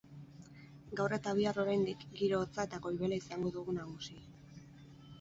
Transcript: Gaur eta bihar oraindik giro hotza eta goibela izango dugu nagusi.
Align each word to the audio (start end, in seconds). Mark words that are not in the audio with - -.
Gaur 0.99 1.15
eta 1.17 1.33
bihar 1.41 1.61
oraindik 1.65 2.07
giro 2.23 2.41
hotza 2.47 2.67
eta 2.71 2.83
goibela 2.89 3.23
izango 3.23 3.55
dugu 3.61 3.81
nagusi. 3.81 4.21